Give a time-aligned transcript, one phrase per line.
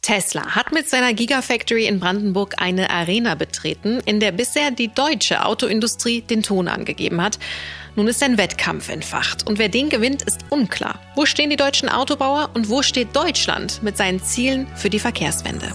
[0.00, 5.44] Tesla hat mit seiner Gigafactory in Brandenburg eine Arena betreten, in der bisher die deutsche
[5.44, 7.38] Autoindustrie den Ton angegeben hat.
[7.94, 10.98] Nun ist ein Wettkampf entfacht und wer den gewinnt, ist unklar.
[11.14, 15.72] Wo stehen die deutschen Autobauer und wo steht Deutschland mit seinen Zielen für die Verkehrswende?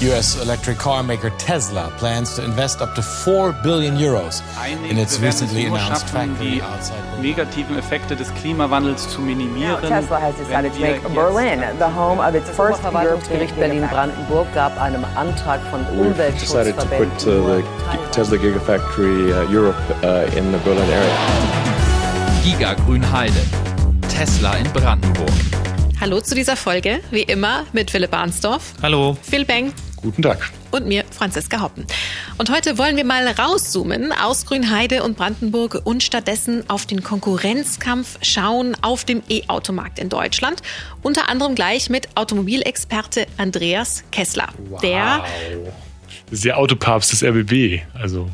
[0.00, 4.42] US electric car maker Tesla plans to invest up to 4 billion euros
[4.88, 9.82] in its recently announced factory outside negativen Effekte des Klimawandels zu minimieren.
[9.82, 14.80] Now, Tesla has decided to make Berlin the home of its first Verwaltungsgericht Berlin-Brandenburg gab
[14.80, 15.84] einem Antrag von
[16.38, 21.16] decided to put Umweltschutzverbänden uh, the Tesla Gigafactory uh, Europe uh, in the Berlin area.
[22.44, 23.42] Giga Grünheide.
[24.08, 25.32] Tesla in Brandenburg.
[26.00, 29.16] Hallo zu dieser Folge, wie immer mit Philipp Arnsdorf, Hallo.
[29.20, 30.50] Phil Beng Guten Tag.
[30.70, 31.84] und mir, Franziska Hoppen.
[32.36, 38.18] Und heute wollen wir mal rauszoomen aus Grünheide und Brandenburg und stattdessen auf den Konkurrenzkampf
[38.22, 40.62] schauen auf dem E-Automarkt in Deutschland.
[41.02, 44.48] Unter anderem gleich mit Automobilexperte Andreas Kessler.
[44.82, 45.24] Der,
[46.26, 47.82] Das ist der Autopapst des RBB.
[47.94, 48.28] Also,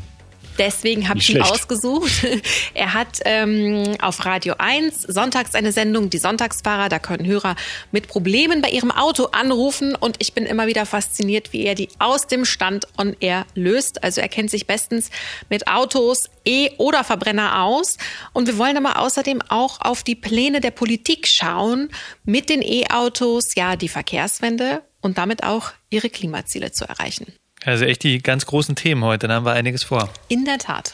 [0.57, 2.11] deswegen habe ich ihn ausgesucht.
[2.73, 6.89] Er hat ähm, auf Radio 1 sonntags eine Sendung, die Sonntagsfahrer.
[6.89, 7.55] Da können Hörer
[7.91, 9.95] mit Problemen bei ihrem Auto anrufen.
[9.95, 14.03] Und ich bin immer wieder fasziniert, wie er die aus dem Stand on air löst.
[14.03, 15.09] Also er kennt sich bestens
[15.49, 17.97] mit Autos, E- oder Verbrenner aus.
[18.33, 21.89] Und wir wollen aber außerdem auch auf die Pläne der Politik schauen,
[22.23, 27.33] mit den E-Autos, ja, die Verkehrswende und damit auch ihre Klimaziele zu erreichen.
[27.65, 29.27] Also echt die ganz großen Themen heute.
[29.27, 30.09] Da haben wir einiges vor.
[30.27, 30.93] In der Tat.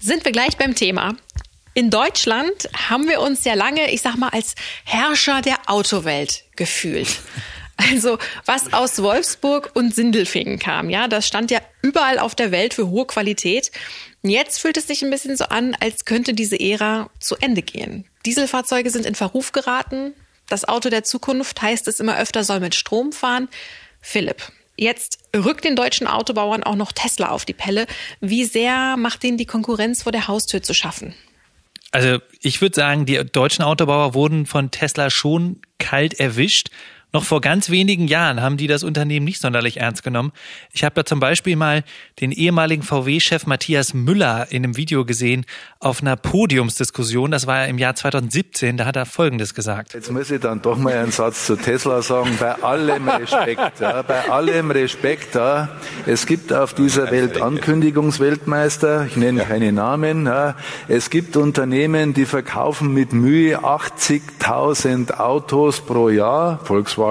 [0.00, 1.16] Sind wir gleich beim Thema.
[1.72, 4.54] In Deutschland haben wir uns ja lange, ich sag mal, als
[4.84, 7.08] Herrscher der Autowelt gefühlt.
[7.76, 12.72] Also was aus Wolfsburg und Sindelfingen kam, ja, das stand ja überall auf der Welt
[12.72, 13.72] für hohe Qualität.
[14.22, 18.06] Jetzt fühlt es sich ein bisschen so an, als könnte diese Ära zu Ende gehen.
[18.24, 20.14] Dieselfahrzeuge sind in Verruf geraten.
[20.48, 23.48] Das Auto der Zukunft heißt es immer öfter soll mit Strom fahren.
[24.06, 27.86] Philipp, jetzt rückt den deutschen Autobauern auch noch Tesla auf die Pelle.
[28.20, 31.14] Wie sehr macht denen die Konkurrenz vor der Haustür zu schaffen?
[31.90, 36.68] Also ich würde sagen, die deutschen Autobauer wurden von Tesla schon kalt erwischt.
[37.14, 40.32] Noch vor ganz wenigen Jahren haben die das Unternehmen nicht sonderlich ernst genommen.
[40.72, 41.84] Ich habe da zum Beispiel mal
[42.20, 45.46] den ehemaligen VW-Chef Matthias Müller in einem Video gesehen
[45.78, 47.30] auf einer Podiumsdiskussion.
[47.30, 48.78] Das war im Jahr 2017.
[48.78, 49.94] Da hat er Folgendes gesagt.
[49.94, 52.36] Jetzt muss ich dann doch mal einen Satz zu Tesla sagen.
[52.40, 55.68] Bei allem Respekt, ja, bei allem Respekt, ja,
[56.06, 60.56] es gibt auf dieser Welt Ankündigungsweltmeister, ich nenne keine Namen, ja,
[60.88, 67.03] es gibt Unternehmen, die verkaufen mit Mühe 80.000 Autos pro Jahr, Volkswagen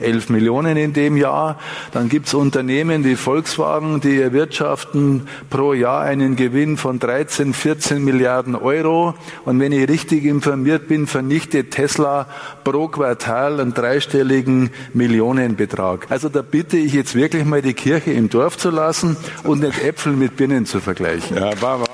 [0.00, 1.58] 11 Millionen in dem Jahr,
[1.92, 8.04] dann gibt es Unternehmen wie Volkswagen, die erwirtschaften pro Jahr einen Gewinn von 13, 14
[8.04, 9.14] Milliarden Euro
[9.44, 12.26] und wenn ich richtig informiert bin, vernichtet Tesla
[12.64, 16.06] pro Quartal einen dreistelligen Millionenbetrag.
[16.10, 19.82] Also da bitte ich jetzt wirklich mal die Kirche im Dorf zu lassen und nicht
[19.82, 21.36] Äpfel mit Birnen zu vergleichen.
[21.36, 21.80] Ja, war,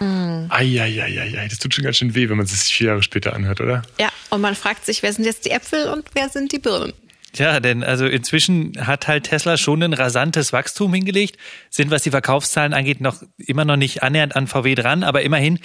[0.50, 0.58] war.
[0.58, 3.60] Eieieiei, das tut schon ganz schön weh, wenn man es sich vier Jahre später anhört,
[3.60, 3.82] oder?
[4.00, 6.92] Ja, und man fragt sich, wer sind jetzt die Äpfel und wer sind die Birnen?
[7.34, 11.38] Ja, denn also inzwischen hat halt Tesla schon ein rasantes Wachstum hingelegt,
[11.70, 15.58] sind was die Verkaufszahlen angeht noch immer noch nicht annähernd an VW dran, aber immerhin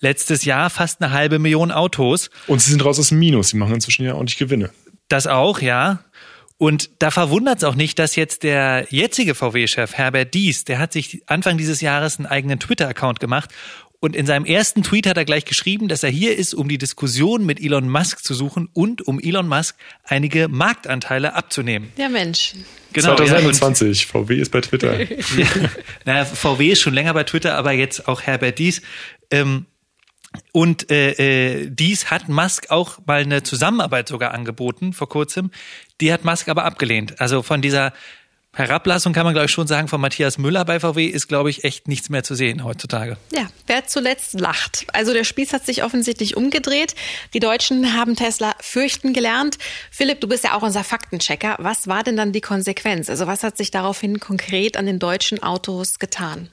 [0.00, 2.28] letztes Jahr fast eine halbe Million Autos.
[2.46, 3.48] Und sie sind raus aus dem Minus.
[3.48, 4.70] Sie machen inzwischen ja ordentlich Gewinne.
[5.08, 6.04] Das auch, ja.
[6.56, 10.92] Und da verwundert es auch nicht, dass jetzt der jetzige VW-Chef Herbert Dies, der hat
[10.92, 13.50] sich Anfang dieses Jahres einen eigenen Twitter-Account gemacht
[14.04, 16.76] und in seinem ersten Tweet hat er gleich geschrieben, dass er hier ist, um die
[16.76, 21.90] Diskussion mit Elon Musk zu suchen und um Elon Musk einige Marktanteile abzunehmen.
[21.96, 22.52] Ja, Mensch.
[22.92, 24.06] Genau, ja, und- 2021.
[24.06, 25.00] VW ist bei Twitter.
[25.00, 25.46] ja,
[26.04, 28.82] naja, VW ist schon länger bei Twitter, aber jetzt auch Herbert Dies.
[29.30, 29.64] Ähm,
[30.52, 35.50] und äh, äh, dies hat Musk auch mal eine Zusammenarbeit sogar angeboten vor kurzem.
[36.02, 37.22] Die hat Musk aber abgelehnt.
[37.22, 37.94] Also von dieser
[38.54, 41.64] Herablassung kann man, glaube ich, schon sagen, von Matthias Müller bei VW ist, glaube ich,
[41.64, 43.16] echt nichts mehr zu sehen heutzutage.
[43.34, 44.86] Ja, wer zuletzt lacht.
[44.92, 46.94] Also der Spieß hat sich offensichtlich umgedreht.
[47.34, 49.58] Die Deutschen haben Tesla fürchten gelernt.
[49.90, 51.56] Philipp, du bist ja auch unser Faktenchecker.
[51.58, 53.10] Was war denn dann die Konsequenz?
[53.10, 56.48] Also was hat sich daraufhin konkret an den deutschen Autos getan?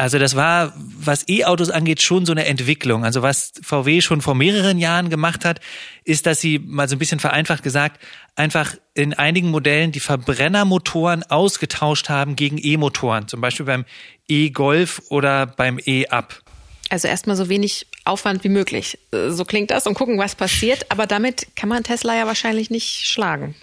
[0.00, 3.04] Also das war, was E-Autos angeht, schon so eine Entwicklung.
[3.04, 5.60] Also was VW schon vor mehreren Jahren gemacht hat,
[6.04, 8.00] ist, dass sie mal so ein bisschen vereinfacht gesagt,
[8.34, 13.28] einfach in einigen Modellen die Verbrennermotoren ausgetauscht haben gegen E-Motoren.
[13.28, 13.84] Zum Beispiel beim
[14.26, 16.40] E-Golf oder beim E-Up.
[16.88, 18.98] Also erstmal so wenig Aufwand wie möglich.
[19.12, 20.90] So klingt das und gucken, was passiert.
[20.90, 23.54] Aber damit kann man Tesla ja wahrscheinlich nicht schlagen.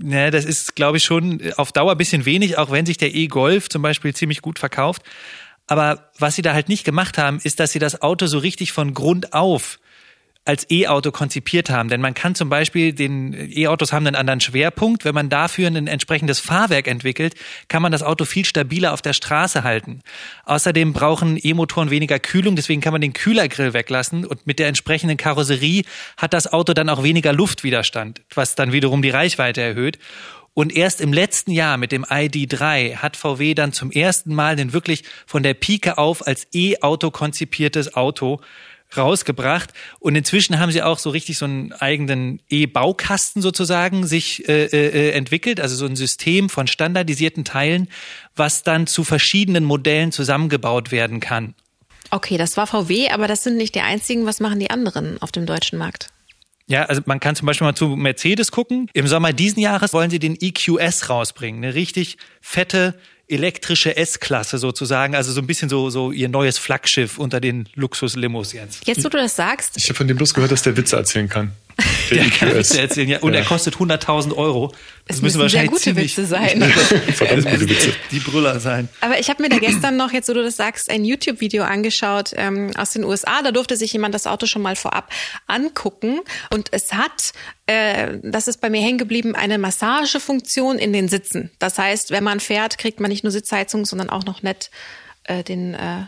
[0.00, 3.12] Ja, das ist, glaube ich, schon auf Dauer ein bisschen wenig, auch wenn sich der
[3.12, 5.02] E-Golf zum Beispiel ziemlich gut verkauft.
[5.66, 8.72] Aber was sie da halt nicht gemacht haben, ist, dass sie das Auto so richtig
[8.72, 9.78] von Grund auf
[10.46, 11.88] als E-Auto konzipiert haben.
[11.88, 15.04] Denn man kann zum Beispiel, den E-Autos haben einen anderen Schwerpunkt.
[15.04, 17.34] Wenn man dafür ein entsprechendes Fahrwerk entwickelt,
[17.68, 20.00] kann man das Auto viel stabiler auf der Straße halten.
[20.44, 25.16] Außerdem brauchen E-Motoren weniger Kühlung, deswegen kann man den Kühlergrill weglassen und mit der entsprechenden
[25.16, 25.84] Karosserie
[26.18, 29.98] hat das Auto dann auch weniger Luftwiderstand, was dann wiederum die Reichweite erhöht.
[30.54, 34.72] Und erst im letzten Jahr mit dem ID3 hat VW dann zum ersten Mal den
[34.72, 38.40] wirklich von der Pike auf als E-Auto konzipiertes Auto
[38.96, 39.72] rausgebracht.
[39.98, 45.10] Und inzwischen haben sie auch so richtig so einen eigenen E-Baukasten sozusagen sich äh, äh,
[45.10, 47.88] entwickelt, also so ein System von standardisierten Teilen,
[48.36, 51.54] was dann zu verschiedenen Modellen zusammengebaut werden kann.
[52.10, 54.26] Okay, das war VW, aber das sind nicht die einzigen.
[54.26, 56.13] Was machen die anderen auf dem deutschen Markt?
[56.66, 58.88] Ja, also man kann zum Beispiel mal zu Mercedes gucken.
[58.94, 61.62] Im Sommer diesen Jahres wollen sie den EQS rausbringen.
[61.62, 62.94] Eine richtig fette
[63.26, 68.52] elektrische S-Klasse sozusagen, also so ein bisschen so, so ihr neues Flaggschiff unter den Luxuslimos
[68.52, 68.86] jetzt.
[68.86, 69.76] Jetzt, wo du das sagst.
[69.76, 71.52] Ich habe von dem bloß gehört, dass der Witze erzählen kann.
[72.10, 73.18] Der, kann Witze erzählen, ja.
[73.20, 73.40] Und ja.
[73.40, 74.72] er kostet 100.000 Euro.
[75.06, 76.62] Das es müssen wahrscheinlich sehr gute Witze sein.
[77.14, 77.92] Verdammt gute Witze.
[78.10, 78.88] Die Brüller sein.
[79.00, 82.32] Aber ich habe mir da gestern noch, jetzt wo du das sagst, ein YouTube-Video angeschaut
[82.36, 83.42] ähm, aus den USA.
[83.42, 85.10] Da durfte sich jemand das Auto schon mal vorab
[85.46, 86.20] angucken.
[86.50, 87.32] Und es hat,
[87.66, 91.50] äh, das ist bei mir hängen geblieben, eine Massagefunktion in den Sitzen.
[91.58, 94.70] Das heißt, wenn man fährt, kriegt man nicht nur Sitzheizung, sondern auch noch nett
[95.24, 96.02] äh, den äh,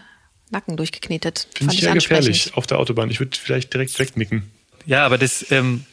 [0.50, 1.48] Nacken durchgeknetet.
[1.54, 3.10] Finde ich ja gefährlich auf der Autobahn.
[3.10, 4.50] Ich würde vielleicht direkt wegnicken.
[4.86, 5.84] Ja, aber das, ähm,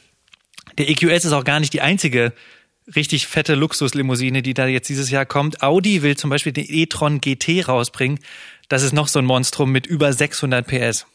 [0.77, 2.33] der EQS ist auch gar nicht die einzige
[2.95, 5.61] richtig fette Luxuslimousine, die da jetzt dieses Jahr kommt.
[5.61, 8.19] Audi will zum Beispiel den e-tron GT rausbringen.
[8.69, 11.05] Das ist noch so ein Monstrum mit über 600 PS.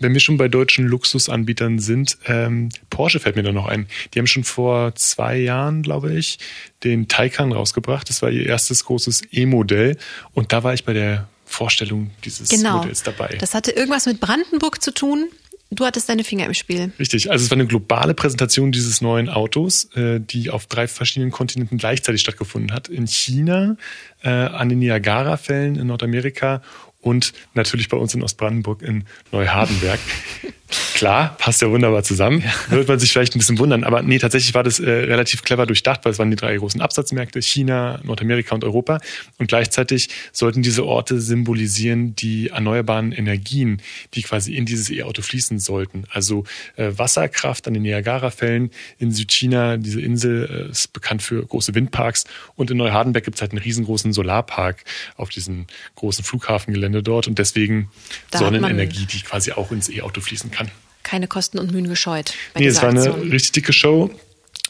[0.00, 3.88] Wenn wir schon bei deutschen Luxusanbietern sind, ähm, Porsche fällt mir da noch ein.
[4.14, 6.38] Die haben schon vor zwei Jahren, glaube ich,
[6.84, 8.08] den Taycan rausgebracht.
[8.08, 9.96] Das war ihr erstes großes E-Modell.
[10.34, 12.76] Und da war ich bei der Vorstellung dieses genau.
[12.76, 13.36] Modells dabei.
[13.40, 15.28] Das hatte irgendwas mit Brandenburg zu tun.
[15.70, 16.92] Du hattest deine Finger im Spiel.
[16.98, 21.30] Richtig, also es war eine globale Präsentation dieses neuen Autos, äh, die auf drei verschiedenen
[21.30, 22.88] Kontinenten gleichzeitig stattgefunden hat.
[22.88, 23.76] In China,
[24.22, 26.62] äh, an den Niagara-Fällen in Nordamerika
[27.00, 30.00] und natürlich bei uns in Ostbrandenburg in Neuhardenberg.
[30.94, 32.42] Klar, passt ja wunderbar zusammen.
[32.42, 32.76] Ja.
[32.76, 35.64] Wird man sich vielleicht ein bisschen wundern, aber nee, tatsächlich war das äh, relativ clever
[35.64, 39.00] durchdacht, weil es waren die drei großen Absatzmärkte, China, Nordamerika und Europa.
[39.38, 43.80] Und gleichzeitig sollten diese Orte symbolisieren die erneuerbaren Energien,
[44.12, 46.04] die quasi in dieses E-Auto fließen sollten.
[46.10, 46.44] Also
[46.76, 52.24] äh, Wasserkraft an den Niagara-Fällen in Südchina, diese Insel äh, ist bekannt für große Windparks.
[52.56, 54.84] Und in Neuhardenberg gibt es halt einen riesengroßen Solarpark
[55.16, 57.26] auf diesem großen Flughafengelände dort.
[57.26, 57.88] Und deswegen
[58.30, 60.57] da Sonnenenergie, die quasi auch ins E-Auto fließen kann
[61.02, 62.34] keine Kosten und Mühen gescheut.
[62.58, 64.10] nee, es war eine richtig dicke Show.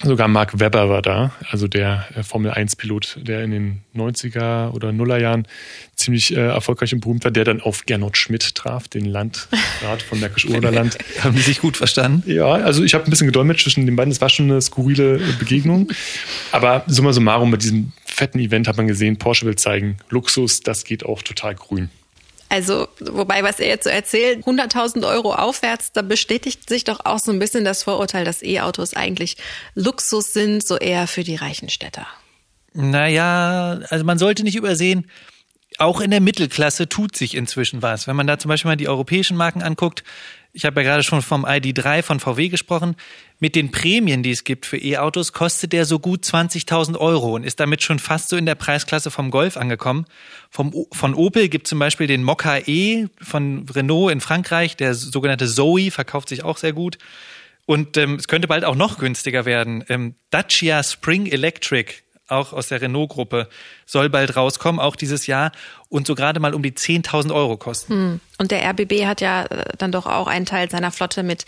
[0.04, 4.92] Sogar Mark Webber war da, also der äh, Formel 1-Pilot, der in den 90er oder
[4.92, 5.48] Nuller Jahren
[5.96, 10.20] ziemlich äh, erfolgreich und berühmt war, der dann auf Gernot Schmidt traf, den Landrat von
[10.20, 10.98] Märkisch-Oderland.
[11.20, 12.30] Haben die sich gut verstanden?
[12.30, 14.12] Ja, also ich habe ein bisschen gedolmetscht zwischen den beiden.
[14.12, 15.90] Es war schon eine skurrile Begegnung.
[16.52, 20.84] Aber summa summarum, bei diesem fetten Event hat man gesehen, Porsche will zeigen, Luxus, das
[20.84, 21.90] geht auch total grün.
[22.48, 27.18] Also, wobei, was er jetzt so erzählt, 100.000 Euro aufwärts, da bestätigt sich doch auch
[27.18, 29.36] so ein bisschen das Vorurteil, dass E-Autos eigentlich
[29.74, 32.06] Luxus sind, so eher für die reichen Städter.
[32.72, 35.10] Naja, also man sollte nicht übersehen,
[35.76, 38.06] auch in der Mittelklasse tut sich inzwischen was.
[38.06, 40.02] Wenn man da zum Beispiel mal die europäischen Marken anguckt,
[40.52, 42.96] ich habe ja gerade schon vom ID3 von VW gesprochen,
[43.38, 47.44] mit den Prämien, die es gibt für E-Autos, kostet der so gut 20.000 Euro und
[47.44, 50.06] ist damit schon fast so in der Preisklasse vom Golf angekommen.
[50.50, 55.46] Vom, von Opel gibt zum Beispiel den Mokka E von Renault in Frankreich, der sogenannte
[55.46, 56.98] Zoe verkauft sich auch sehr gut.
[57.66, 59.84] Und ähm, es könnte bald auch noch günstiger werden.
[59.88, 61.92] Ähm, Dacia Spring Electric,
[62.26, 63.48] auch aus der Renault-Gruppe,
[63.88, 65.50] soll bald rauskommen, auch dieses Jahr
[65.88, 67.92] und so gerade mal um die 10.000 Euro kosten.
[67.92, 68.20] Hm.
[68.40, 71.46] Und der RBB hat ja äh, dann doch auch einen Teil seiner Flotte mit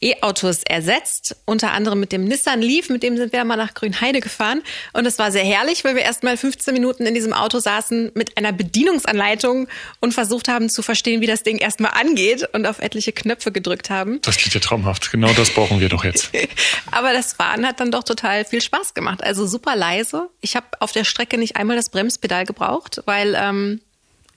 [0.00, 4.20] E-Autos ersetzt, unter anderem mit dem Nissan Leaf, mit dem sind wir mal nach Grünheide
[4.20, 7.58] gefahren und es war sehr herrlich, weil wir erst mal 15 Minuten in diesem Auto
[7.58, 9.66] saßen mit einer Bedienungsanleitung
[9.98, 13.90] und versucht haben zu verstehen, wie das Ding erstmal angeht und auf etliche Knöpfe gedrückt
[13.90, 14.20] haben.
[14.22, 15.10] Das klingt ja traumhaft.
[15.10, 16.30] Genau das brauchen wir doch jetzt.
[16.92, 19.24] Aber das Fahren hat dann doch total viel Spaß gemacht.
[19.24, 20.28] Also super leise.
[20.40, 23.80] Ich habe auf der Strecke nicht einmal das Bremspedal gebraucht, weil ähm,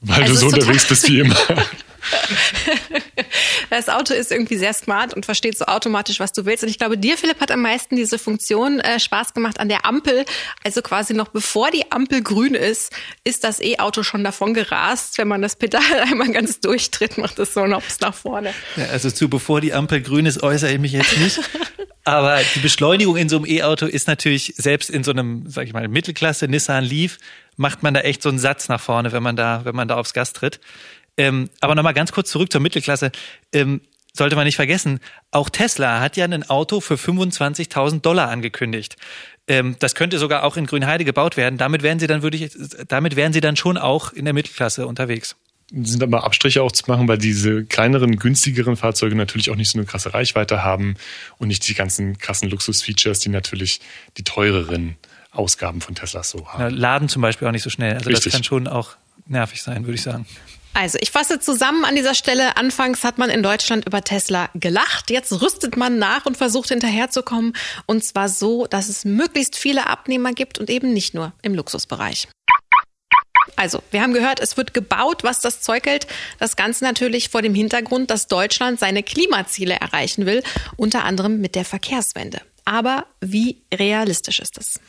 [0.01, 1.37] weil also du so unterwegs bist wie immer.
[3.69, 6.63] das Auto ist irgendwie sehr smart und versteht so automatisch, was du willst.
[6.63, 9.85] Und ich glaube, dir, Philipp, hat am meisten diese Funktion äh, Spaß gemacht an der
[9.85, 10.25] Ampel.
[10.63, 12.91] Also quasi noch bevor die Ampel grün ist,
[13.23, 15.19] ist das E-Auto schon davon gerast.
[15.19, 18.53] Wenn man das Pedal einmal ganz durchtritt, macht es so einen Hops nach vorne.
[18.75, 21.39] Ja, also zu bevor die Ampel grün ist, äußere ich mich jetzt nicht.
[22.03, 25.73] Aber die Beschleunigung in so einem E-Auto ist natürlich selbst in so einem, sag ich
[25.73, 27.17] mal, Mittelklasse Nissan Leaf
[27.57, 29.97] macht man da echt so einen Satz nach vorne, wenn man da, wenn man da
[29.97, 30.59] aufs Gas tritt.
[31.17, 33.11] Ähm, aber nochmal ganz kurz zurück zur Mittelklasse.
[33.53, 33.81] Ähm,
[34.13, 34.99] sollte man nicht vergessen,
[35.31, 38.97] auch Tesla hat ja ein Auto für 25.000 Dollar angekündigt.
[39.47, 41.57] Ähm, das könnte sogar auch in Grünheide gebaut werden.
[41.57, 42.51] Damit wären sie dann würde ich,
[42.87, 45.35] damit wären sie dann schon auch in der Mittelklasse unterwegs
[45.71, 49.77] sind aber Abstriche auch zu machen, weil diese kleineren, günstigeren Fahrzeuge natürlich auch nicht so
[49.77, 50.95] eine krasse Reichweite haben
[51.37, 53.79] und nicht die ganzen krassen Luxusfeatures, die natürlich
[54.17, 54.97] die teureren
[55.31, 56.61] Ausgaben von Teslas so haben.
[56.61, 57.93] Ja, Laden zum Beispiel auch nicht so schnell.
[57.93, 58.25] Also Richtig.
[58.25, 58.95] das kann schon auch
[59.27, 60.25] nervig sein, würde ich sagen.
[60.73, 62.55] Also, ich fasse zusammen an dieser Stelle.
[62.55, 65.09] Anfangs hat man in Deutschland über Tesla gelacht.
[65.09, 67.53] Jetzt rüstet man nach und versucht hinterherzukommen.
[67.87, 72.29] Und zwar so, dass es möglichst viele Abnehmer gibt und eben nicht nur im Luxusbereich.
[73.61, 76.07] Also, wir haben gehört, es wird gebaut, was das Zeug hält.
[76.39, 80.41] Das Ganze natürlich vor dem Hintergrund, dass Deutschland seine Klimaziele erreichen will,
[80.77, 82.41] unter anderem mit der Verkehrswende.
[82.65, 84.79] Aber wie realistisch ist es?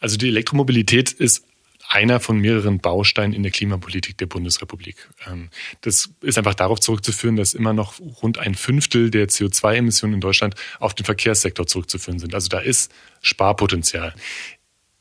[0.00, 1.44] Also die Elektromobilität ist
[1.88, 5.08] einer von mehreren Bausteinen in der Klimapolitik der Bundesrepublik.
[5.30, 5.50] Ähm,
[5.82, 10.56] das ist einfach darauf zurückzuführen, dass immer noch rund ein Fünftel der CO2-Emissionen in Deutschland
[10.80, 12.34] auf den Verkehrssektor zurückzuführen sind.
[12.34, 12.90] Also da ist
[13.22, 14.14] Sparpotenzial.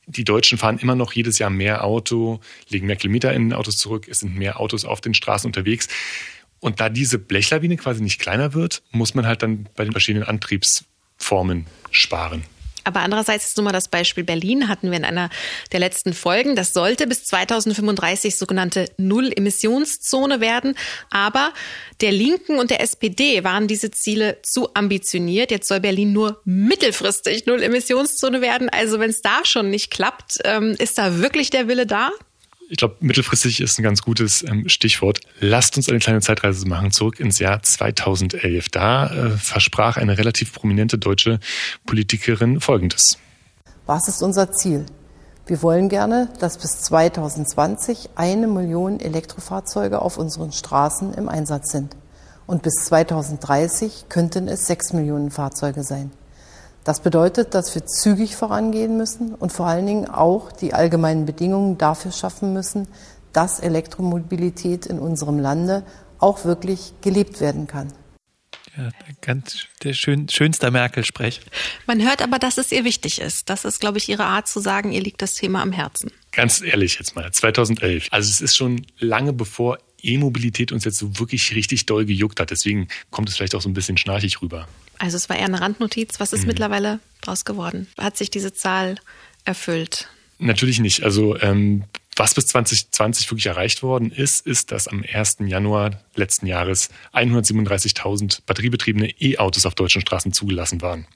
[0.07, 4.07] Die Deutschen fahren immer noch jedes Jahr mehr Auto, legen mehr Kilometer in Autos zurück,
[4.07, 5.87] es sind mehr Autos auf den Straßen unterwegs.
[6.59, 10.27] Und da diese Blechlawine quasi nicht kleiner wird, muss man halt dann bei den verschiedenen
[10.27, 12.43] Antriebsformen sparen.
[12.85, 15.29] Aber andererseits ist nun mal das Beispiel Berlin, hatten wir in einer
[15.71, 16.55] der letzten Folgen.
[16.55, 20.77] Das sollte bis 2035 sogenannte Null-Emissionszone werden.
[21.09, 21.51] Aber
[22.01, 25.51] der Linken und der SPD waren diese Ziele zu ambitioniert.
[25.51, 28.69] Jetzt soll Berlin nur mittelfristig Null-Emissionszone werden.
[28.69, 32.11] Also wenn es da schon nicht klappt, ähm, ist da wirklich der Wille da?
[32.69, 35.19] Ich glaube, mittelfristig ist ein ganz gutes ähm, Stichwort.
[35.39, 38.69] Lasst uns eine kleine Zeitreise machen, zurück ins Jahr 2011.
[38.69, 41.39] Da äh, versprach eine relativ prominente deutsche
[41.85, 43.17] Politikerin Folgendes.
[43.85, 44.85] Was ist unser Ziel?
[45.45, 51.95] Wir wollen gerne, dass bis 2020 eine Million Elektrofahrzeuge auf unseren Straßen im Einsatz sind.
[52.47, 56.11] Und bis 2030 könnten es sechs Millionen Fahrzeuge sein.
[56.85, 61.79] Das bedeutet, dass wir zügig vorangehen müssen und vor allen Dingen auch die allgemeinen Bedingungen
[61.79, 62.87] dafür schaffen müssen,
[63.33, 65.83] dass Elektromobilität in unserem Lande
[66.19, 67.91] auch wirklich gelebt werden kann.
[68.77, 68.89] Ja,
[69.21, 71.41] ganz der schön, schönster Merkel-Sprech.
[71.87, 73.49] Man hört aber, dass es ihr wichtig ist.
[73.49, 76.11] Das ist, glaube ich, ihre Art zu sagen, ihr liegt das Thema am Herzen.
[76.33, 78.09] Ganz ehrlich jetzt mal, 2011.
[78.11, 82.51] Also es ist schon lange bevor E-Mobilität uns jetzt so wirklich richtig doll gejuckt hat.
[82.51, 84.67] Deswegen kommt es vielleicht auch so ein bisschen schnarchig rüber.
[84.99, 86.19] Also es war eher eine Randnotiz.
[86.19, 86.47] Was ist mhm.
[86.47, 87.87] mittlerweile draus geworden?
[87.97, 88.95] Hat sich diese Zahl
[89.43, 90.07] erfüllt?
[90.37, 91.03] Natürlich nicht.
[91.03, 91.85] Also ähm,
[92.17, 95.37] was bis 2020 wirklich erreicht worden ist, ist, dass am 1.
[95.47, 101.07] Januar letzten Jahres 137.000 batteriebetriebene E-Autos auf deutschen Straßen zugelassen waren.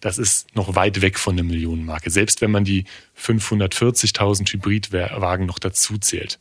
[0.00, 2.84] Das ist noch weit weg von der Millionenmarke, selbst wenn man die
[3.20, 6.40] 540.000 Hybridwagen noch dazu zählt.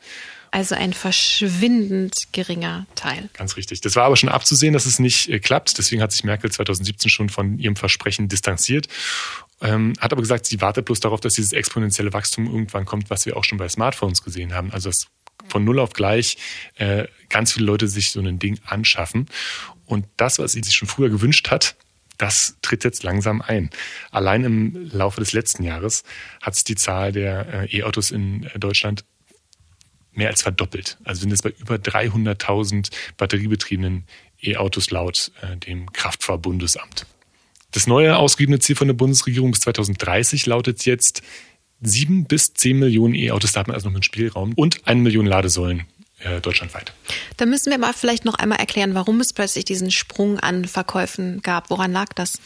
[0.52, 3.30] Also ein verschwindend geringer Teil.
[3.34, 3.82] Ganz richtig.
[3.82, 5.78] Das war aber schon abzusehen, dass es nicht äh, klappt.
[5.78, 8.88] Deswegen hat sich Merkel 2017 schon von ihrem Versprechen distanziert.
[9.62, 13.26] Ähm, hat aber gesagt, sie wartet bloß darauf, dass dieses exponentielle Wachstum irgendwann kommt, was
[13.26, 14.72] wir auch schon bei Smartphones gesehen haben.
[14.72, 15.08] Also dass
[15.48, 16.38] von null auf gleich
[16.76, 19.28] äh, ganz viele Leute sich so ein Ding anschaffen.
[19.86, 21.76] Und das, was sie sich schon früher gewünscht hat,
[22.18, 23.70] das tritt jetzt langsam ein.
[24.12, 26.04] Allein im Laufe des letzten Jahres
[26.42, 29.06] hat sich die Zahl der äh, E-Autos in äh, Deutschland
[30.18, 30.98] mehr als verdoppelt.
[31.04, 34.06] Also sind es bei über 300.000 batteriebetriebenen
[34.42, 37.06] E-Autos laut äh, dem Kraftfahrbundesamt.
[37.72, 41.22] Das neue ausgegebene Ziel von der Bundesregierung bis 2030 lautet jetzt
[41.82, 45.26] sieben bis zehn Millionen E-Autos, da hat man also noch einen Spielraum und eine Million
[45.26, 45.84] Ladesäulen
[46.20, 46.94] äh, deutschlandweit.
[47.38, 51.42] Da müssen wir mal vielleicht noch einmal erklären, warum es plötzlich diesen Sprung an Verkäufen
[51.44, 51.70] gab.
[51.70, 52.40] Woran lag das?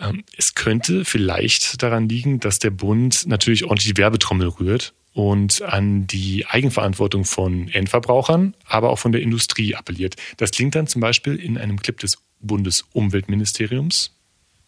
[0.00, 5.62] Ähm, es könnte vielleicht daran liegen, dass der Bund natürlich ordentlich die Werbetrommel rührt und
[5.62, 10.14] an die Eigenverantwortung von Endverbrauchern, aber auch von der Industrie appelliert.
[10.36, 14.14] Das klingt dann zum Beispiel in einem Clip des Bundesumweltministeriums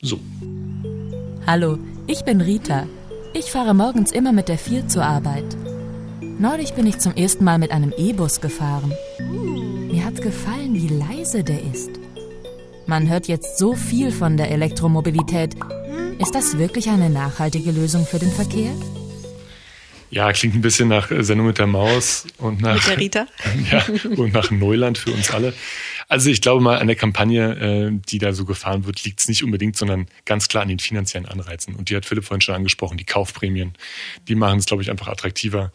[0.02, 0.18] so.
[1.46, 1.78] Hallo,
[2.08, 2.88] ich bin Rita.
[3.32, 5.44] Ich fahre morgens immer mit der 4 zur Arbeit.
[6.40, 8.92] Neulich bin ich zum ersten Mal mit einem E-Bus gefahren.
[9.20, 11.90] Mir hat gefallen, wie leise der ist.
[12.86, 15.54] Man hört jetzt so viel von der Elektromobilität.
[16.18, 18.72] Ist das wirklich eine nachhaltige Lösung für den Verkehr?
[20.10, 23.26] Ja, klingt ein bisschen nach Sendung mit der Maus und nach, mit der Rita.
[23.70, 23.84] ja,
[24.16, 25.54] und nach Neuland für uns alle.
[26.08, 29.28] Also ich glaube mal, an der Kampagne, äh, die da so gefahren wird, liegt es
[29.28, 31.76] nicht unbedingt, sondern ganz klar an den finanziellen Anreizen.
[31.76, 33.74] Und die hat Philipp vorhin schon angesprochen, die Kaufprämien.
[34.26, 35.70] Die machen es, glaube ich, einfach attraktiver.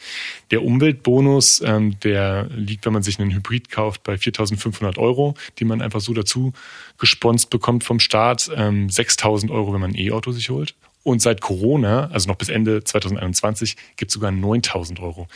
[0.51, 5.63] Der Umweltbonus, ähm, der liegt, wenn man sich einen Hybrid kauft, bei 4.500 Euro, die
[5.63, 6.51] man einfach so dazu
[6.97, 8.51] gesponst bekommt vom Staat.
[8.53, 10.75] Ähm, 6.000 Euro, wenn man ein E-Auto sich holt.
[11.05, 15.27] Und seit Corona, also noch bis Ende 2021, gibt es sogar 9000 Euro,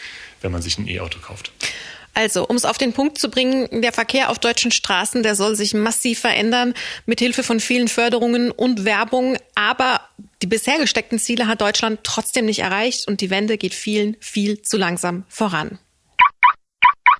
[0.41, 1.51] wenn man sich ein E-Auto kauft.
[2.15, 5.55] Also, um es auf den Punkt zu bringen, der Verkehr auf deutschen Straßen, der soll
[5.55, 6.73] sich massiv verändern,
[7.05, 9.37] mit Hilfe von vielen Förderungen und Werbung.
[9.53, 10.01] Aber
[10.41, 14.63] die bisher gesteckten Ziele hat Deutschland trotzdem nicht erreicht und die Wende geht vielen viel
[14.63, 15.77] zu langsam voran.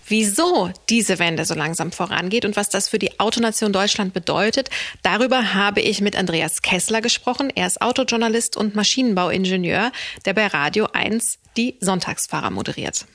[0.10, 4.70] Wieso diese Wende so langsam vorangeht und was das für die Autonation Deutschland bedeutet,
[5.04, 7.51] darüber habe ich mit Andreas Kessler gesprochen.
[7.54, 9.92] Er ist Autojournalist und Maschinenbauingenieur,
[10.25, 13.06] der bei Radio 1 die Sonntagsfahrer moderiert.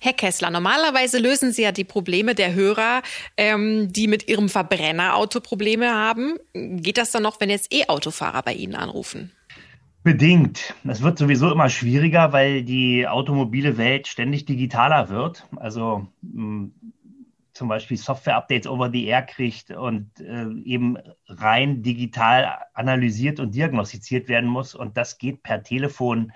[0.00, 3.02] Herr Kessler, normalerweise lösen Sie ja die Probleme der Hörer,
[3.36, 6.38] ähm, die mit ihrem Verbrennerauto Probleme haben.
[6.54, 9.32] Geht das dann noch, wenn jetzt E-Autofahrer bei Ihnen anrufen?
[10.02, 10.74] Bedingt.
[10.84, 15.46] Es wird sowieso immer schwieriger, weil die automobile Welt ständig digitaler wird.
[15.56, 16.74] Also mh, hm,
[17.52, 20.96] zum Beispiel Software-Updates over the air kriegt und äh, eben
[21.28, 24.74] rein digital analysiert und diagnostiziert werden muss.
[24.74, 26.32] Und das geht per Telefon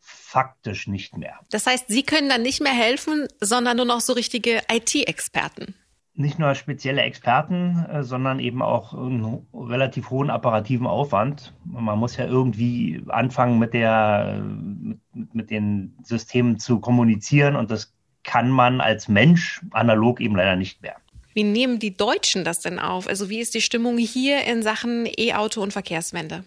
[0.00, 1.38] faktisch nicht mehr.
[1.50, 5.74] Das heißt, Sie können dann nicht mehr helfen, sondern nur noch so richtige IT-Experten.
[6.20, 11.54] Nicht nur spezielle Experten, äh, sondern eben auch einen relativ hohen apparativen Aufwand.
[11.64, 14.98] Man muss ja irgendwie anfangen, mit, der, mit,
[15.32, 17.94] mit den Systemen zu kommunizieren und das
[18.24, 20.96] kann man als Mensch analog eben leider nicht mehr.
[21.34, 23.06] Wie nehmen die Deutschen das denn auf?
[23.06, 26.42] Also wie ist die Stimmung hier in Sachen E-Auto und Verkehrswende?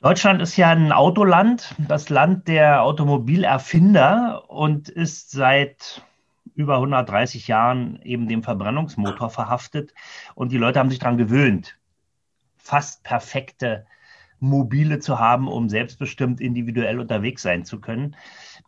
[0.00, 6.02] Deutschland ist ja ein Autoland, das Land der Automobilerfinder und ist seit
[6.60, 9.94] über 130 Jahren eben dem Verbrennungsmotor verhaftet.
[10.34, 11.78] Und die Leute haben sich daran gewöhnt,
[12.56, 13.86] fast perfekte
[14.38, 18.16] Mobile zu haben, um selbstbestimmt individuell unterwegs sein zu können.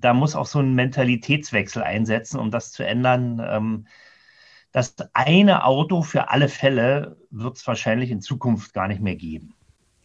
[0.01, 3.43] Da muss auch so ein Mentalitätswechsel einsetzen, um das zu ändern.
[3.45, 3.87] Ähm,
[4.73, 9.55] das eine Auto für alle Fälle wird es wahrscheinlich in Zukunft gar nicht mehr geben.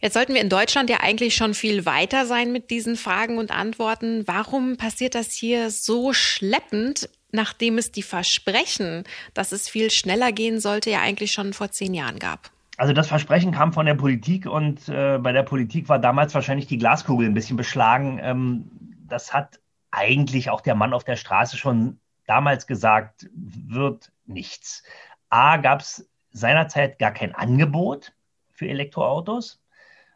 [0.00, 3.50] Jetzt sollten wir in Deutschland ja eigentlich schon viel weiter sein mit diesen Fragen und
[3.50, 4.22] Antworten.
[4.26, 9.04] Warum passiert das hier so schleppend, nachdem es die Versprechen,
[9.34, 12.50] dass es viel schneller gehen sollte, ja eigentlich schon vor zehn Jahren gab?
[12.76, 16.66] Also das Versprechen kam von der Politik und äh, bei der Politik war damals wahrscheinlich
[16.66, 18.20] die Glaskugel ein bisschen beschlagen.
[18.22, 18.70] Ähm,
[19.08, 19.58] das hat
[19.90, 24.84] eigentlich auch der Mann auf der Straße schon damals gesagt, wird nichts.
[25.28, 28.12] A gab es seinerzeit gar kein Angebot
[28.52, 29.60] für Elektroautos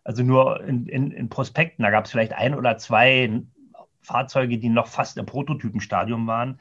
[0.05, 3.43] also nur in, in, in Prospekten, da gab es vielleicht ein oder zwei
[4.01, 6.59] Fahrzeuge, die noch fast im Prototypenstadium waren.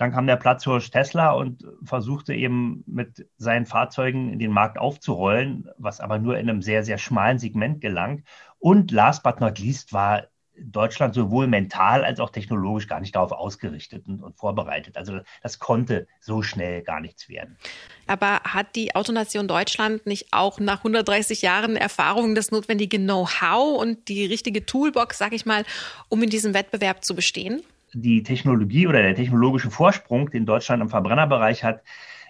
[0.00, 5.68] Dann kam der Platzhirsch Tesla und versuchte eben mit seinen Fahrzeugen in den Markt aufzurollen,
[5.76, 8.24] was aber nur in einem sehr, sehr schmalen Segment gelang.
[8.58, 10.22] Und last but not least war
[10.58, 14.96] Deutschland sowohl mental als auch technologisch gar nicht darauf ausgerichtet und, und, vorbereitet.
[14.96, 17.58] Also das konnte so schnell gar nichts werden.
[18.06, 24.08] Aber hat die Autonation Deutschland nicht auch nach 130 Jahren Erfahrung das notwendige Know-how und
[24.08, 25.66] die richtige Toolbox, sag ich mal,
[26.08, 27.62] um in diesem Wettbewerb zu bestehen?
[27.92, 31.82] Die Technologie oder der technologische Vorsprung, den Deutschland im Verbrennerbereich hat,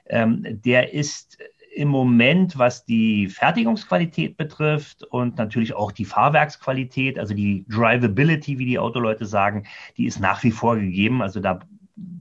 [0.06, 1.38] ähm, der ist
[1.72, 8.66] im Moment, was die Fertigungsqualität betrifft und natürlich auch die Fahrwerksqualität, also die Drivability, wie
[8.66, 11.22] die Autoleute sagen, die ist nach wie vor gegeben.
[11.22, 11.60] Also da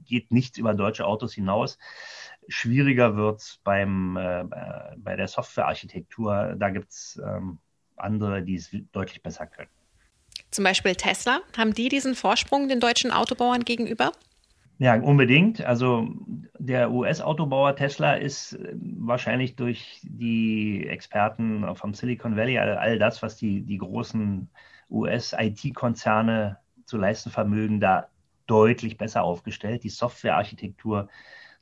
[0.04, 1.78] geht nichts über deutsche Autos hinaus.
[2.48, 4.44] Schwieriger wird es beim äh,
[4.96, 6.54] bei der Softwarearchitektur.
[6.58, 7.58] Da gibt es ähm,
[7.96, 9.68] andere, die es deutlich besser können.
[10.50, 11.40] Zum Beispiel Tesla.
[11.56, 14.12] Haben die diesen Vorsprung den deutschen Autobauern gegenüber?
[14.78, 15.62] Ja, unbedingt.
[15.62, 16.08] Also
[16.58, 23.22] der US-Autobauer Tesla ist äh, wahrscheinlich durch die Experten vom Silicon Valley, all, all das,
[23.22, 24.48] was die, die großen
[24.88, 28.08] US-IT-Konzerne zu leisten vermögen, da
[28.46, 29.84] deutlich besser aufgestellt.
[29.84, 31.08] Die Softwarearchitektur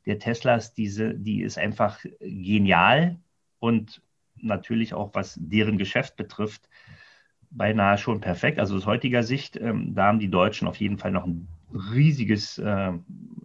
[0.06, 3.18] der Teslas, diese, die ist einfach genial
[3.58, 4.00] und
[4.36, 6.68] natürlich auch, was deren Geschäft betrifft,
[7.50, 8.58] beinahe schon perfekt.
[8.58, 11.48] Also aus heutiger Sicht, ähm, da haben die Deutschen auf jeden Fall noch ein
[11.92, 12.92] riesiges äh,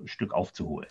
[0.06, 0.90] Stück aufzuholen.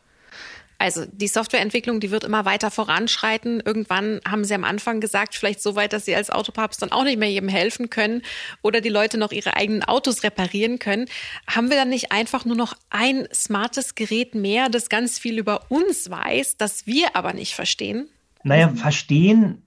[0.83, 3.63] Also die Softwareentwicklung, die wird immer weiter voranschreiten.
[3.65, 7.05] Irgendwann haben Sie am Anfang gesagt, vielleicht so weit, dass Sie als Autopapst dann auch
[7.05, 8.23] nicht mehr jedem helfen können
[8.63, 11.07] oder die Leute noch ihre eigenen Autos reparieren können.
[11.47, 15.67] Haben wir dann nicht einfach nur noch ein smartes Gerät mehr, das ganz viel über
[15.69, 18.09] uns weiß, das wir aber nicht verstehen?
[18.45, 19.63] Naja, verstehen,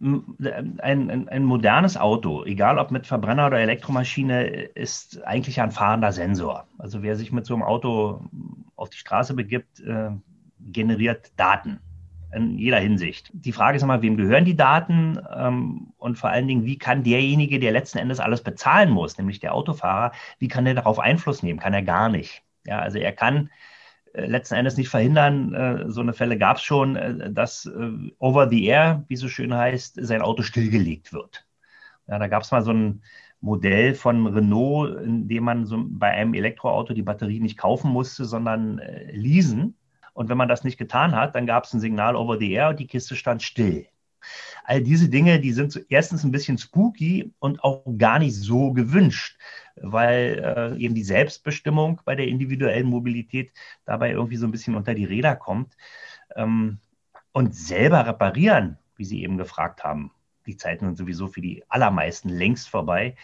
[0.81, 6.11] ein, ein, ein, modernes Auto, egal ob mit Verbrenner oder Elektromaschine, ist eigentlich ein fahrender
[6.11, 6.67] Sensor.
[6.77, 8.21] Also wer sich mit so einem Auto
[8.75, 10.09] auf die Straße begibt, äh,
[10.59, 11.79] generiert Daten.
[12.33, 13.31] in jeder Hinsicht.
[13.33, 17.03] Die Frage ist immer, wem gehören die Daten ähm, und vor allen Dingen, wie kann
[17.03, 21.43] derjenige, der letzten Endes alles bezahlen muss, nämlich der Autofahrer, wie kann er darauf Einfluss
[21.43, 21.59] nehmen?
[21.59, 22.43] Kann er gar nicht.
[22.65, 23.49] Ja, also er kann
[24.17, 25.53] letzten Endes nicht verhindern.
[25.53, 29.27] Äh, so eine Fälle gab es schon, äh, dass äh, over the air, wie so
[29.27, 31.45] schön heißt, sein Auto stillgelegt wird.
[32.07, 33.01] Ja, da gab es mal so ein
[33.41, 38.25] Modell von Renault, in dem man so bei einem Elektroauto die Batterie nicht kaufen musste,
[38.25, 39.75] sondern äh, leasen.
[40.13, 42.69] Und wenn man das nicht getan hat, dann gab es ein Signal over the air
[42.69, 43.85] und die Kiste stand still.
[44.63, 49.37] All diese Dinge, die sind erstens ein bisschen spooky und auch gar nicht so gewünscht,
[49.75, 53.51] weil äh, eben die Selbstbestimmung bei der individuellen Mobilität
[53.85, 55.75] dabei irgendwie so ein bisschen unter die Räder kommt.
[56.35, 56.79] Ähm,
[57.31, 60.11] und selber reparieren, wie Sie eben gefragt haben,
[60.45, 63.15] die Zeiten sind sowieso für die allermeisten längst vorbei.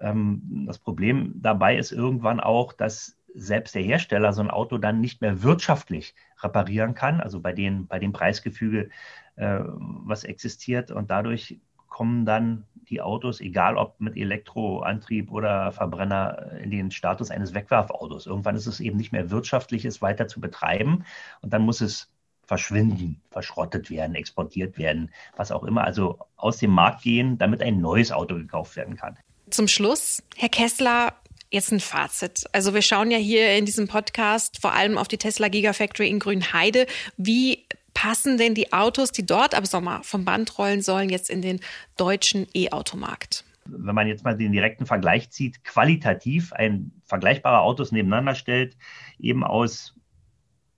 [0.00, 5.00] Ähm, das Problem dabei ist irgendwann auch, dass selbst der Hersteller so ein Auto dann
[5.00, 8.90] nicht mehr wirtschaftlich reparieren kann, also bei, den, bei dem Preisgefüge,
[9.36, 10.90] äh, was existiert.
[10.90, 17.30] Und dadurch kommen dann die Autos, egal ob mit Elektroantrieb oder Verbrenner, in den Status
[17.30, 18.26] eines Wegwerfautos.
[18.26, 21.04] Irgendwann ist es eben nicht mehr wirtschaftlich, es weiter zu betreiben.
[21.40, 22.10] Und dann muss es
[22.46, 25.84] verschwinden, verschrottet werden, exportiert werden, was auch immer.
[25.84, 29.16] Also aus dem Markt gehen, damit ein neues Auto gekauft werden kann.
[29.50, 31.14] Zum Schluss, Herr Kessler,
[31.50, 32.44] jetzt ein Fazit.
[32.52, 36.18] Also wir schauen ja hier in diesem Podcast vor allem auf die Tesla Gigafactory in
[36.18, 36.86] Grünheide.
[37.16, 41.42] Wie passen denn die Autos, die dort ab Sommer vom Band rollen sollen, jetzt in
[41.42, 41.60] den
[41.96, 43.44] deutschen E-Automarkt?
[43.66, 48.76] Wenn man jetzt mal den direkten Vergleich zieht, qualitativ ein vergleichbarer Autos nebeneinander stellt,
[49.18, 49.94] eben aus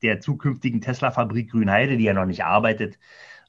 [0.02, 2.98] der zukünftigen Tesla-Fabrik Grünheide, die ja noch nicht arbeitet,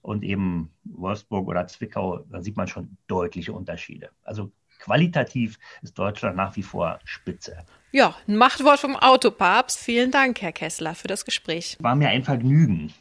[0.01, 4.09] und eben Wolfsburg oder Zwickau, da sieht man schon deutliche Unterschiede.
[4.23, 7.57] Also qualitativ ist Deutschland nach wie vor spitze.
[7.91, 9.79] Ja, ein Machtwort vom Autopapst.
[9.79, 11.77] Vielen Dank, Herr Kessler, für das Gespräch.
[11.79, 12.93] War mir ein Vergnügen.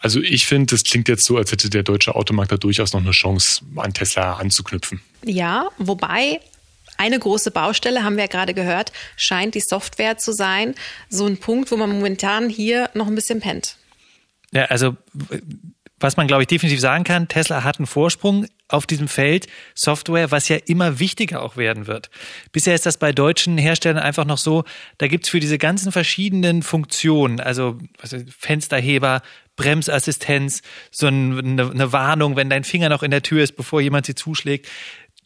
[0.00, 3.00] Also ich finde, das klingt jetzt so, als hätte der deutsche Automarkt da durchaus noch
[3.00, 5.00] eine Chance, an Tesla anzuknüpfen.
[5.24, 6.40] Ja, wobei
[6.98, 10.74] eine große Baustelle, haben wir ja gerade gehört, scheint die Software zu sein.
[11.08, 13.76] So ein Punkt, wo man momentan hier noch ein bisschen pennt.
[14.52, 14.96] Ja, also
[15.98, 20.30] was man, glaube ich, definitiv sagen kann, Tesla hat einen Vorsprung auf diesem Feld Software,
[20.30, 22.10] was ja immer wichtiger auch werden wird.
[22.52, 24.64] Bisher ist das bei deutschen Herstellern einfach noch so,
[24.98, 27.78] da gibt's für diese ganzen verschiedenen Funktionen, also
[28.38, 29.22] Fensterheber,
[29.56, 34.04] Bremsassistenz, so eine, eine Warnung, wenn dein Finger noch in der Tür ist, bevor jemand
[34.04, 34.68] sie zuschlägt.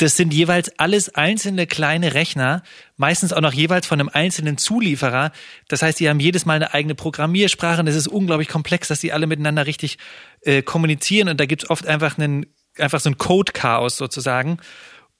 [0.00, 2.62] Das sind jeweils alles einzelne kleine Rechner,
[2.96, 5.30] meistens auch noch jeweils von einem einzelnen Zulieferer.
[5.68, 9.00] Das heißt, die haben jedes Mal eine eigene Programmiersprache und es ist unglaublich komplex, dass
[9.00, 9.98] die alle miteinander richtig
[10.40, 12.46] äh, kommunizieren und da gibt es oft einfach einen,
[12.78, 14.56] einfach so ein Code-Chaos sozusagen.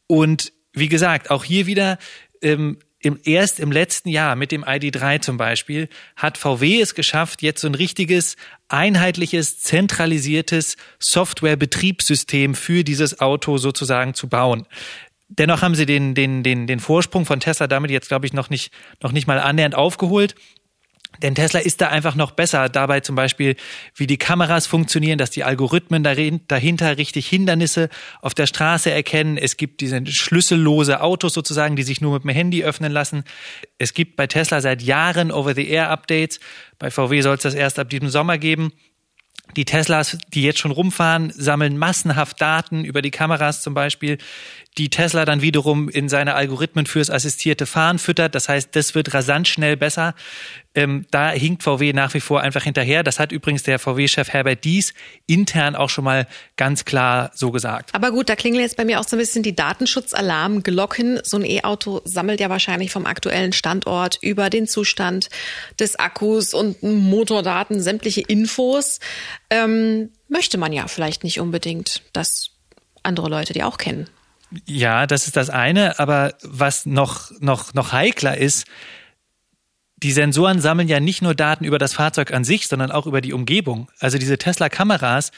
[0.06, 1.98] Und wie gesagt, auch hier wieder
[2.40, 7.42] ähm, im, erst im letzten Jahr mit dem ID3 zum Beispiel hat VW es geschafft,
[7.42, 8.36] jetzt so ein richtiges,
[8.68, 14.66] einheitliches, zentralisiertes Softwarebetriebssystem für dieses Auto sozusagen zu bauen.
[15.28, 18.50] Dennoch haben sie den, den, den, den Vorsprung von Tesla damit jetzt, glaube ich, noch
[18.50, 20.34] nicht, noch nicht mal annähernd aufgeholt.
[21.23, 23.57] Denn Tesla ist da einfach noch besser dabei zum Beispiel,
[23.94, 27.90] wie die Kameras funktionieren, dass die Algorithmen dahinter richtig Hindernisse
[28.23, 29.37] auf der Straße erkennen.
[29.37, 33.25] Es gibt diese schlüssellose Autos sozusagen, die sich nur mit dem Handy öffnen lassen.
[33.77, 36.40] Es gibt bei Tesla seit Jahren Over-the-Air-Updates.
[36.79, 38.73] Bei VW soll es das erst ab diesem Sommer geben.
[39.57, 44.18] Die Teslas, die jetzt schon rumfahren, sammeln massenhaft Daten über die Kameras zum Beispiel,
[44.79, 48.37] die Tesla dann wiederum in seine Algorithmen fürs assistierte Fahren füttert.
[48.37, 50.14] Das heißt, das wird rasant schnell besser.
[50.72, 53.02] Ähm, da hinkt VW nach wie vor einfach hinterher.
[53.02, 54.94] Das hat übrigens der VW-Chef Herbert Dies
[55.26, 57.92] intern auch schon mal ganz klar so gesagt.
[57.92, 61.20] Aber gut, da klingeln jetzt bei mir auch so ein bisschen die Datenschutzalarmglocken.
[61.24, 65.28] So ein E-Auto sammelt ja wahrscheinlich vom aktuellen Standort über den Zustand
[65.80, 69.00] des Akkus und Motordaten sämtliche Infos.
[69.50, 72.50] Ähm, möchte man ja vielleicht nicht unbedingt, dass
[73.02, 74.09] andere Leute die auch kennen.
[74.66, 78.66] Ja, das ist das eine, aber was noch, noch, noch heikler ist,
[80.02, 83.20] die Sensoren sammeln ja nicht nur Daten über das Fahrzeug an sich, sondern auch über
[83.20, 83.90] die Umgebung.
[83.98, 85.30] Also diese Tesla-Kameras,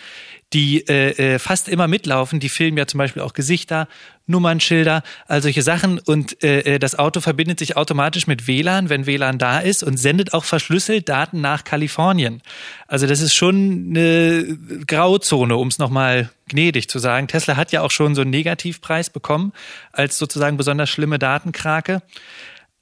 [0.53, 3.88] die äh, äh, fast immer mitlaufen, die filmen ja zum Beispiel auch Gesichter,
[4.27, 5.98] Nummernschilder, all solche Sachen.
[5.98, 9.96] Und äh, äh das Auto verbindet sich automatisch mit WLAN, wenn WLAN da ist, und
[9.96, 12.40] sendet auch verschlüsselt Daten nach Kalifornien.
[12.87, 17.27] Also das ist schon eine Grauzone, um es nochmal gnädig zu sagen.
[17.27, 19.53] Tesla hat ja auch schon so einen Negativpreis bekommen
[19.90, 22.03] als sozusagen besonders schlimme Datenkrake.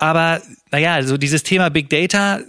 [0.01, 2.41] Aber naja, also dieses Thema Big Data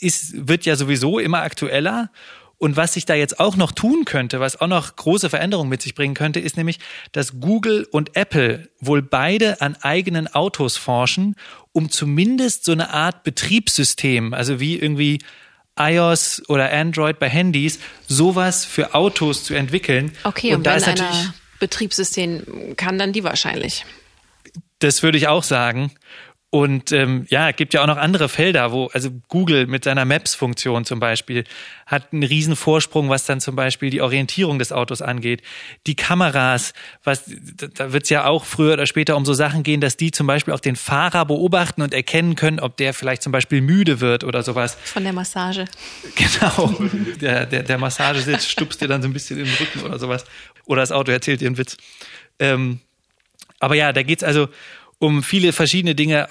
[0.00, 2.10] ist, wird ja sowieso immer aktueller.
[2.58, 5.80] Und was sich da jetzt auch noch tun könnte, was auch noch große Veränderungen mit
[5.80, 6.78] sich bringen könnte, ist nämlich,
[7.12, 11.36] dass Google und Apple wohl beide an eigenen Autos forschen,
[11.72, 15.22] um zumindest so eine Art Betriebssystem, also wie irgendwie
[15.78, 20.12] iOS oder Android bei Handys, sowas für Autos zu entwickeln.
[20.24, 23.86] Okay, und, und da ist natürlich Betriebssystem kann dann die wahrscheinlich.
[24.80, 25.92] Das würde ich auch sagen.
[26.52, 30.84] Und ähm, ja, gibt ja auch noch andere Felder, wo, also Google mit seiner Maps-Funktion
[30.84, 31.44] zum Beispiel
[31.86, 35.42] hat einen riesen Vorsprung, was dann zum Beispiel die Orientierung des Autos angeht.
[35.86, 36.72] Die Kameras,
[37.04, 40.10] was da wird es ja auch früher oder später um so Sachen gehen, dass die
[40.10, 44.00] zum Beispiel auch den Fahrer beobachten und erkennen können, ob der vielleicht zum Beispiel müde
[44.00, 44.76] wird oder sowas.
[44.82, 45.66] Von der Massage.
[46.16, 46.74] Genau.
[47.20, 50.24] Der, der, der Massagesitz stupst dir dann so ein bisschen in den Rücken oder sowas.
[50.66, 51.76] Oder das Auto erzählt dir einen Witz.
[52.38, 52.80] Ähm,
[53.60, 54.48] aber ja, da geht's also
[55.00, 56.28] um viele verschiedene Dinge,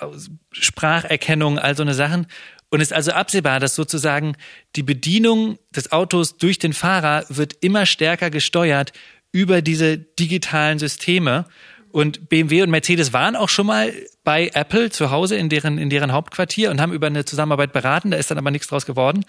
[0.52, 2.28] Spracherkennung, all so eine Sachen.
[2.70, 4.36] Und ist also absehbar, dass sozusagen
[4.76, 8.94] die Bedienung des Autos durch den Fahrer wird immer stärker gesteuert
[9.32, 11.46] über diese digitalen Systeme.
[11.92, 13.92] Und BMW und Mercedes waren auch schon mal
[14.24, 18.12] bei Apple zu Hause in deren, in deren Hauptquartier und haben über eine Zusammenarbeit beraten.
[18.12, 19.26] Da ist dann aber nichts draus geworden.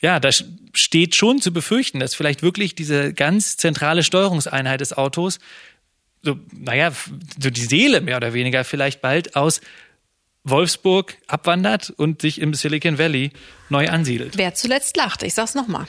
[0.00, 0.30] Ja, da
[0.72, 5.38] steht schon zu befürchten, dass vielleicht wirklich diese ganz zentrale Steuerungseinheit des Autos
[6.22, 6.92] so, naja,
[7.38, 9.60] so die Seele mehr oder weniger vielleicht bald aus
[10.44, 13.30] Wolfsburg abwandert und sich im Silicon Valley
[13.68, 14.36] neu ansiedelt.
[14.36, 15.86] Wer zuletzt lacht, ich sag's nochmal.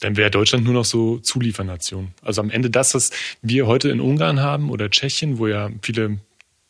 [0.00, 2.12] Dann wäre Deutschland nur noch so Zuliefernation.
[2.22, 3.10] Also am Ende das, was
[3.40, 6.18] wir heute in Ungarn haben oder Tschechien, wo ja viele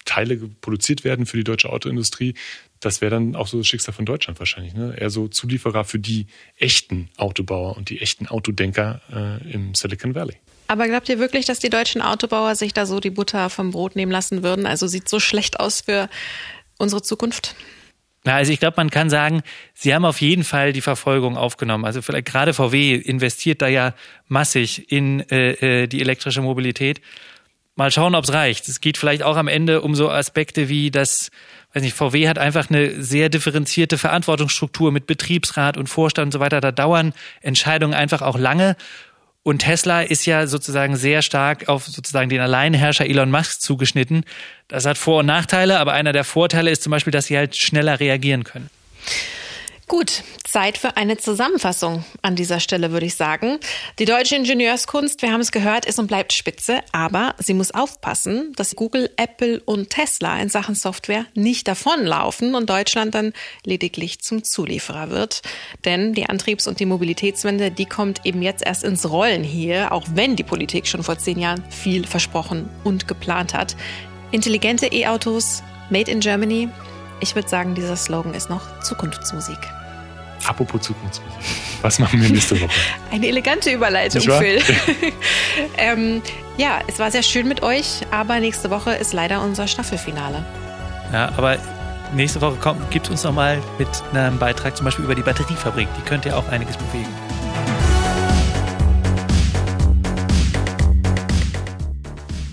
[0.05, 2.35] Teile produziert werden für die deutsche Autoindustrie,
[2.83, 4.75] das wäre dann auch so das Schicksal von Deutschland wahrscheinlich.
[4.75, 4.95] Ne?
[4.99, 6.27] Eher so Zulieferer für die
[6.59, 10.37] echten Autobauer und die echten Autodenker äh, im Silicon Valley.
[10.67, 13.95] Aber glaubt ihr wirklich, dass die deutschen Autobauer sich da so die Butter vom Brot
[13.97, 14.67] nehmen lassen würden?
[14.67, 16.09] Also sieht so schlecht aus für
[16.79, 17.55] unsere Zukunft?
[18.25, 19.43] Na, also ich glaube, man kann sagen,
[19.75, 21.85] sie haben auf jeden Fall die Verfolgung aufgenommen.
[21.85, 23.95] Also vielleicht gerade VW investiert da ja
[24.29, 27.01] massig in äh, äh, die elektrische Mobilität.
[27.83, 28.69] Mal schauen, ob es reicht.
[28.69, 31.33] Es geht vielleicht auch am Ende um so Aspekte wie das,
[31.75, 36.39] weiß nicht, VW hat einfach eine sehr differenzierte Verantwortungsstruktur mit Betriebsrat und Vorstand und so
[36.39, 36.61] weiter.
[36.61, 38.77] Da dauern Entscheidungen einfach auch lange.
[39.43, 44.23] Und Tesla ist ja sozusagen sehr stark auf sozusagen den Alleinherrscher Elon Musk zugeschnitten.
[44.69, 47.57] Das hat Vor- und Nachteile, aber einer der Vorteile ist zum Beispiel, dass sie halt
[47.57, 48.71] schneller reagieren können.
[49.93, 53.59] Gut, Zeit für eine Zusammenfassung an dieser Stelle, würde ich sagen.
[53.99, 58.55] Die deutsche Ingenieurskunst, wir haben es gehört, ist und bleibt spitze, aber sie muss aufpassen,
[58.57, 63.35] dass Google, Apple und Tesla in Sachen Software nicht davonlaufen und Deutschland dann
[63.67, 65.43] lediglich zum Zulieferer wird.
[65.85, 70.07] Denn die Antriebs- und die Mobilitätswende, die kommt eben jetzt erst ins Rollen hier, auch
[70.15, 73.77] wenn die Politik schon vor zehn Jahren viel versprochen und geplant hat.
[74.31, 76.71] Intelligente E-Autos, made in Germany.
[77.21, 79.59] Ich würde sagen, dieser Slogan ist noch Zukunftsmusik.
[80.47, 81.33] Apropos Zukunftsmusik.
[81.83, 82.71] Was machen wir nächste Woche?
[83.11, 84.61] Eine elegante Überleitung, Phil.
[85.77, 86.23] ähm,
[86.57, 90.45] ja, es war sehr schön mit euch, aber nächste Woche ist leider unser Staffelfinale.
[91.13, 91.59] Ja, aber
[92.15, 92.57] nächste Woche
[92.91, 95.89] gibt es uns nochmal mit einem Beitrag zum Beispiel über die Batteriefabrik.
[95.97, 97.09] Die könnte ja auch einiges bewegen.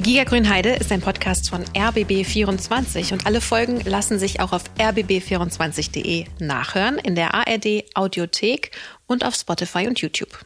[0.10, 6.26] Giga Grünheide ist ein Podcast von RBB24 und alle Folgen lassen sich auch auf rbb24.de
[6.40, 8.72] nachhören, in der ARD Audiothek
[9.06, 10.44] und auf Spotify und YouTube.